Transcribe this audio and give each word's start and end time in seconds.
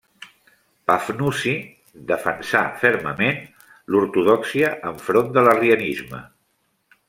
Pafnuci 0.91 1.51
defensà 2.13 2.63
fermament 2.85 3.39
l'ortodòxia 3.97 4.73
enfront 4.95 5.33
de 5.37 5.49
l'arrianisme. 5.49 6.27